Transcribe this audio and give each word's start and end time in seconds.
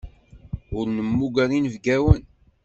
Ur 0.77 0.85
nemmuger 0.89 1.49
inebgawen. 1.57 2.21